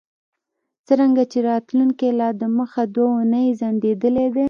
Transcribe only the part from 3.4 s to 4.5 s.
ځنډیدلی دی